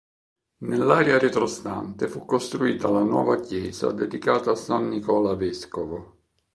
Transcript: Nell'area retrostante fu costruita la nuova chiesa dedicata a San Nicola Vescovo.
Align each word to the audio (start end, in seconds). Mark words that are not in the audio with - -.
Nell'area 0.61 1.19
retrostante 1.19 2.07
fu 2.07 2.25
costruita 2.25 2.89
la 2.89 3.03
nuova 3.03 3.39
chiesa 3.39 3.91
dedicata 3.91 4.49
a 4.49 4.55
San 4.55 4.87
Nicola 4.89 5.35
Vescovo. 5.35 6.17